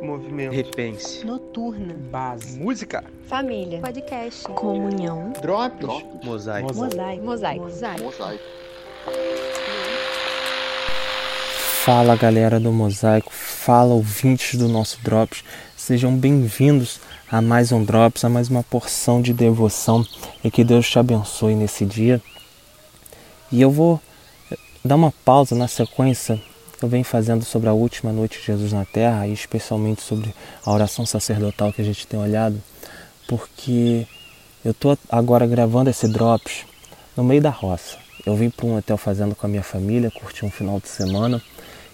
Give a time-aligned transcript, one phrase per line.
[0.00, 0.52] Movimento.
[0.54, 1.24] Repense.
[1.26, 1.94] Noturna.
[2.10, 2.58] Base.
[2.58, 3.04] Música.
[3.26, 3.80] Família.
[3.80, 4.44] Podcast.
[4.44, 5.32] Comunhão.
[5.42, 6.04] Drops.
[6.24, 6.74] Mosaico.
[6.74, 7.24] Mosaico.
[7.24, 7.64] Mosaico.
[8.04, 8.44] Mosaico.
[11.84, 15.42] Fala galera do Mosaico, fala ouvintes do nosso Drops,
[15.74, 20.04] sejam bem-vindos a mais um Drops, a mais uma porção de devoção
[20.44, 22.20] e que Deus te abençoe nesse dia.
[23.50, 24.00] E eu vou
[24.84, 26.40] dar uma pausa na sequência
[26.82, 30.34] eu venho fazendo sobre a última noite de Jesus na Terra e especialmente sobre
[30.64, 32.60] a oração sacerdotal que a gente tem olhado,
[33.28, 34.06] porque
[34.64, 36.64] eu estou agora gravando esse Drops
[37.16, 37.98] no meio da roça.
[38.24, 41.42] Eu vim para um hotel fazendo com a minha família, curti um final de semana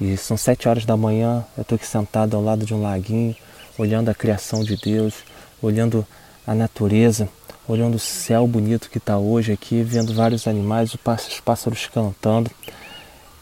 [0.00, 3.36] e são sete horas da manhã, eu estou aqui sentado ao lado de um laguinho,
[3.76, 5.14] olhando a criação de Deus,
[5.60, 6.06] olhando
[6.46, 7.28] a natureza,
[7.68, 12.50] olhando o céu bonito que está hoje aqui, vendo vários animais, os pássaros cantando.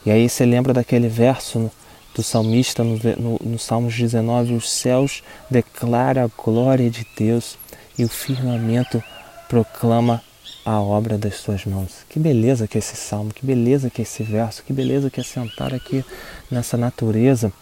[0.06, 1.70] E aí você lembra daquele verso
[2.14, 7.56] do salmista no, no, no Salmos 19, os céus declaram a glória de Deus
[7.96, 9.02] e o firmamento
[9.48, 10.22] proclama
[10.64, 12.04] a obra das suas mãos.
[12.08, 15.20] Que beleza que é esse salmo, que beleza que é esse verso, que beleza que
[15.20, 16.04] é sentar aqui
[16.50, 17.52] nessa natureza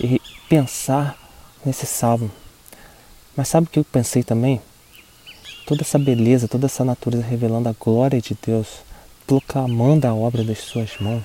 [0.00, 1.16] e pensar
[1.64, 2.30] nesse salmo.
[3.36, 4.60] Mas sabe o que eu pensei também?
[5.66, 8.85] Toda essa beleza, toda essa natureza revelando a glória de Deus,
[9.26, 11.24] proclamando a obra das suas mãos.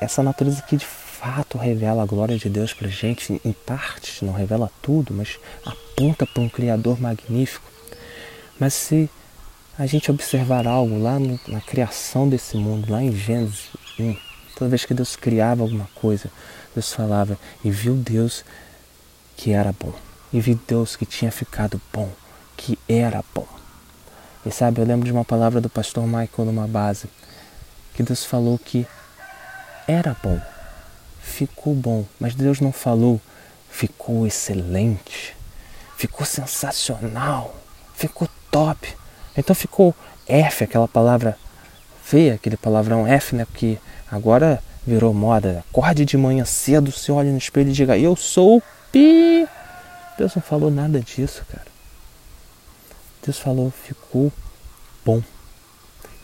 [0.00, 4.32] Essa natureza que de fato revela a glória de Deus para gente, em partes, não
[4.32, 7.66] revela tudo, mas aponta para um Criador magnífico.
[8.58, 9.10] Mas se
[9.78, 14.16] a gente observar algo lá no, na criação desse mundo, lá em Gênesis 1.
[14.56, 16.30] Toda vez que Deus criava alguma coisa,
[16.74, 18.44] Deus falava e viu Deus
[19.36, 19.92] que era bom.
[20.32, 22.10] E viu Deus que tinha ficado bom,
[22.56, 23.48] que era bom.
[24.46, 27.08] E sabe, eu lembro de uma palavra do pastor Michael numa base,
[27.94, 28.86] que Deus falou que
[29.86, 30.40] era bom,
[31.20, 33.20] ficou bom, mas Deus não falou
[33.74, 35.34] ficou excelente,
[35.96, 37.56] ficou sensacional,
[37.94, 38.94] ficou top.
[39.36, 39.92] Então ficou
[40.28, 41.36] F, aquela palavra
[42.04, 43.44] feia, aquele palavrão F, né?
[43.52, 45.64] Que agora virou moda.
[45.70, 48.62] Acorde de manhã cedo, se olha no espelho e diga, eu sou
[48.92, 49.48] pi.
[50.16, 51.73] Deus não falou nada disso, cara.
[53.24, 54.30] Deus falou, ficou
[55.04, 55.22] bom.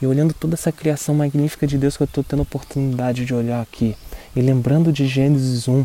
[0.00, 3.34] E olhando toda essa criação magnífica de Deus que eu estou tendo a oportunidade de
[3.34, 3.96] olhar aqui,
[4.34, 5.84] e lembrando de Gênesis 1,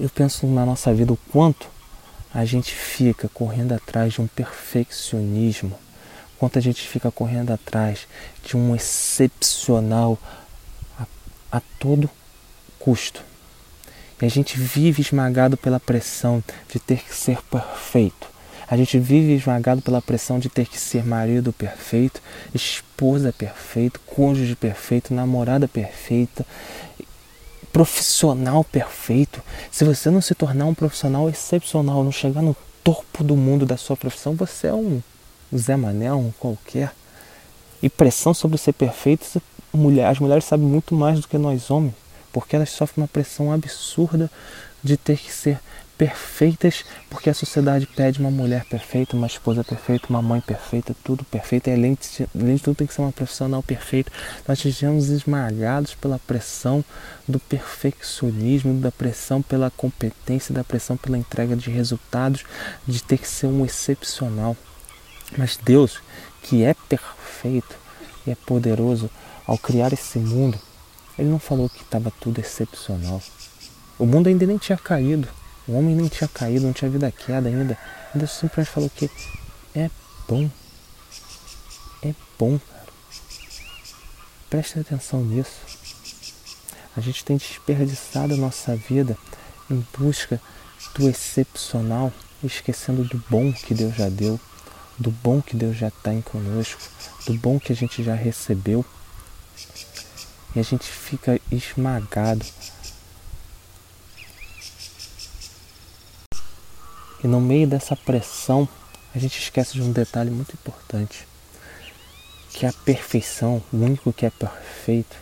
[0.00, 1.68] eu penso na nossa vida o quanto
[2.34, 5.78] a gente fica correndo atrás de um perfeccionismo,
[6.38, 8.06] quanto a gente fica correndo atrás
[8.44, 10.18] de um excepcional
[10.98, 11.06] a,
[11.52, 12.10] a todo
[12.78, 13.22] custo.
[14.20, 18.28] E a gente vive esmagado pela pressão de ter que ser perfeito.
[18.72, 22.22] A gente vive esmagado pela pressão de ter que ser marido perfeito,
[22.54, 26.46] esposa perfeita, cônjuge perfeito, namorada perfeita,
[27.70, 33.36] profissional perfeito, se você não se tornar um profissional excepcional, não chegar no topo do
[33.36, 35.02] mundo da sua profissão, você é um
[35.54, 36.94] Zé Manel, um qualquer.
[37.82, 41.92] E pressão sobre ser perfeito, mulher, as mulheres sabem muito mais do que nós homens,
[42.32, 44.30] porque elas sofrem uma pressão absurda
[44.82, 45.60] de ter que ser
[46.02, 51.22] perfeitas, porque a sociedade pede uma mulher perfeita, uma esposa perfeita, uma mãe perfeita, tudo
[51.22, 51.70] perfeito.
[51.70, 54.10] E além de, além de tudo, tem que ser uma profissional perfeita.
[54.48, 56.84] Nós estamos esmagados pela pressão
[57.28, 62.42] do perfeccionismo, da pressão pela competência, da pressão pela entrega de resultados,
[62.84, 64.56] de ter que ser um excepcional.
[65.38, 66.00] Mas Deus,
[66.42, 67.76] que é perfeito
[68.26, 69.08] e é poderoso,
[69.46, 70.58] ao criar esse mundo,
[71.16, 73.22] Ele não falou que estava tudo excepcional.
[74.00, 75.28] O mundo ainda nem tinha caído.
[75.66, 77.78] O homem nem tinha caído, não tinha vida queda ainda.
[78.14, 79.10] Deus simplesmente falou que
[79.74, 79.90] é
[80.28, 80.50] bom.
[82.02, 82.86] É bom, cara.
[84.50, 85.60] Preste atenção nisso.
[86.96, 89.16] A gente tem desperdiçado a nossa vida
[89.70, 90.40] em busca
[90.94, 92.12] do excepcional,
[92.42, 94.38] esquecendo do bom que Deus já deu,
[94.98, 96.82] do bom que Deus já está em conosco,
[97.24, 98.84] do bom que a gente já recebeu.
[100.54, 102.44] E a gente fica esmagado
[107.22, 108.68] E no meio dessa pressão,
[109.14, 111.26] a gente esquece de um detalhe muito importante,
[112.52, 115.16] que é a perfeição, o único que é perfeito,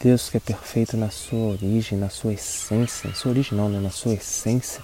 [0.00, 3.80] Deus que é perfeito na sua origem, na sua essência, na sua origem não, né?
[3.80, 4.82] na sua essência,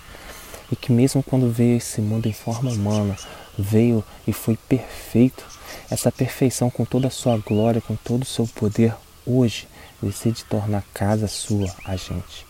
[0.73, 3.17] e que mesmo quando veio esse mundo em forma humana,
[3.59, 5.45] veio e foi perfeito,
[5.91, 8.95] essa perfeição com toda a sua glória, com todo o seu poder,
[9.27, 9.69] hoje
[10.03, 12.47] decide tornar casa sua a gente.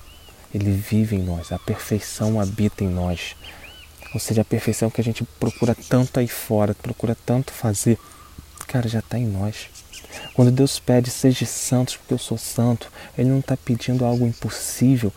[0.54, 3.34] Ele vive em nós, a perfeição habita em nós.
[4.12, 7.98] Ou seja, a perfeição que a gente procura tanto aí fora, procura tanto fazer,
[8.66, 9.68] cara, já está em nós.
[10.34, 15.12] Quando Deus pede, seja santos porque eu sou santo, Ele não está pedindo algo impossível,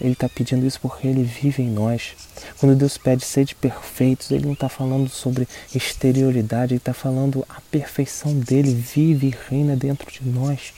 [0.00, 2.14] Ele está pedindo isso porque Ele vive em nós.
[2.58, 7.60] Quando Deus pede sede perfeitos, Ele não está falando sobre exterioridade, Ele está falando a
[7.70, 10.72] perfeição dele vive e reina dentro de nós.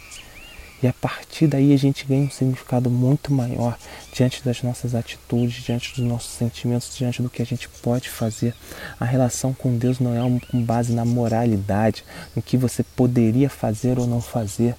[0.83, 3.79] E a partir daí a gente ganha um significado muito maior
[4.13, 8.53] diante das nossas atitudes, diante dos nossos sentimentos, diante do que a gente pode fazer.
[8.99, 13.97] A relação com Deus não é com base na moralidade, no que você poderia fazer
[13.99, 14.75] ou não fazer.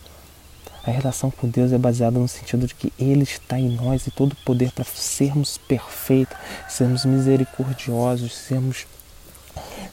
[0.85, 4.11] A relação com Deus é baseada no sentido de que Ele está em nós e
[4.11, 6.35] todo o poder para sermos perfeitos,
[6.67, 8.85] sermos misericordiosos, sermos,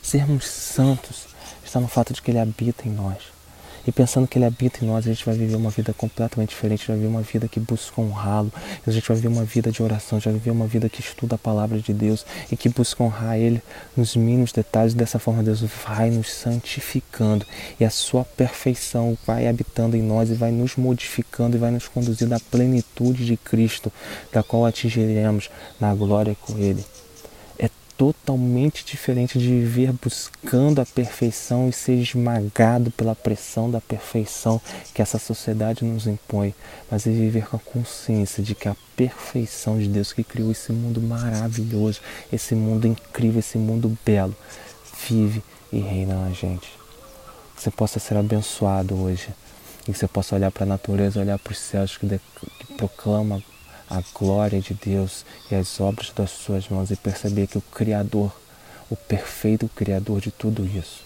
[0.03, 1.29] sermos santos,
[1.65, 3.40] está no fato de que Ele habita em nós.
[3.87, 6.87] E pensando que Ele habita em nós, a gente vai viver uma vida completamente diferente,
[6.87, 8.53] vai viver uma vida que busca honrá-lo,
[8.87, 11.35] a gente vai viver uma vida de oração, gente vai viver uma vida que estuda
[11.37, 13.62] a palavra de Deus e que busca honrar Ele
[13.97, 14.94] nos mínimos detalhes.
[14.94, 17.47] Dessa forma, Deus vai nos santificando
[17.79, 21.88] e a Sua perfeição vai habitando em nós e vai nos modificando e vai nos
[21.88, 23.93] conduzindo à plenitude de Cristo,
[24.32, 25.50] da qual atingiremos
[25.81, 26.85] na glória com Ele
[28.00, 34.58] totalmente diferente de viver buscando a perfeição e ser esmagado pela pressão da perfeição
[34.94, 36.55] que essa sociedade nos impõe,
[36.91, 40.73] mas é viver com a consciência de que a perfeição de Deus que criou esse
[40.73, 42.00] mundo maravilhoso,
[42.32, 44.35] esse mundo incrível, esse mundo belo,
[45.06, 46.73] vive e reina na gente.
[47.55, 49.29] Que você possa ser abençoado hoje
[49.87, 53.43] e que você possa olhar para a natureza, olhar para os céus que, que proclama
[53.91, 58.33] a glória de Deus e as obras das suas mãos e perceber que o Criador,
[58.89, 61.03] o perfeito Criador de tudo isso,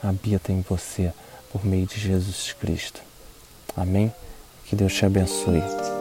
[0.00, 1.12] habita em você
[1.52, 3.02] por meio de Jesus Cristo.
[3.76, 4.12] Amém?
[4.64, 5.97] Que Deus te abençoe.